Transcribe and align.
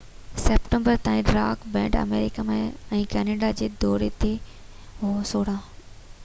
16 0.35 0.43
September 0.43 0.95
تائين 1.07 1.27
rock 1.35 1.67
band 1.75 1.97
آمريڪا 1.99 2.45
۽ 2.95 3.03
Canada 3.13 3.53
جي 3.61 3.69
دوري 3.85 4.11
تي 4.25 4.33
هو 5.05 5.13